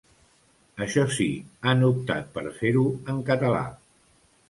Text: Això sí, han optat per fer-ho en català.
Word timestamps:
Això 0.85 1.03
sí, 1.17 1.27
han 1.73 1.87
optat 1.91 2.35
per 2.39 2.47
fer-ho 2.59 2.89
en 3.15 3.25
català. 3.33 3.65